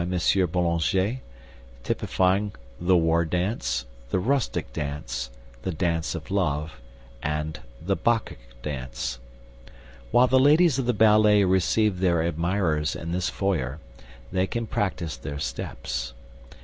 Boulanger, 0.03 1.19
typifying 1.83 2.53
'The 2.79 2.97
War 2.97 3.23
Dance', 3.23 3.85
'The 4.09 4.17
Rustic 4.17 4.73
Dance', 4.73 5.29
'The 5.61 5.73
Dance 5.73 6.15
of 6.15 6.31
Love' 6.31 6.81
and 7.21 7.59
'The 7.83 7.95
Bacchic 7.97 8.39
Dance.' 8.63 9.19
While 10.09 10.25
the 10.25 10.39
ladies 10.39 10.79
of 10.79 10.87
the 10.87 10.93
ballet 10.93 11.43
receive 11.43 11.99
their 11.99 12.23
admirers 12.23 12.95
in 12.95 13.11
this 13.11 13.29
foyer, 13.29 13.77
they 14.31 14.47
can 14.47 14.65
practise 14.65 15.15
their 15.17 15.37
steps. 15.37 16.13